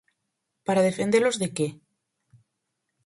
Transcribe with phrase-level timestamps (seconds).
[0.65, 1.67] Para defendelos de que?